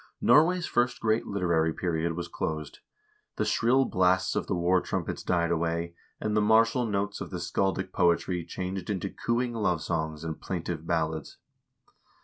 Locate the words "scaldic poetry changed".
7.39-8.89